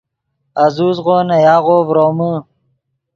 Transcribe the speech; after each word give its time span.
آزوزغو 0.63 1.17
نے 1.27 1.37
یاغو 1.45 1.77
ڤرومے 1.87 2.31